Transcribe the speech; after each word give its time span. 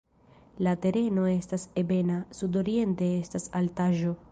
La 0.67 0.71
tereno 0.85 1.25
estas 1.33 1.67
ebena, 1.83 2.17
sudoriente 2.39 3.13
estas 3.21 3.49
altaĵo. 3.63 4.19